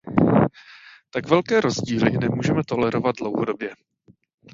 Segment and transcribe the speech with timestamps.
[1.11, 3.75] Tak velké rozdíly nemůžeme tolerovat dlouhodobě.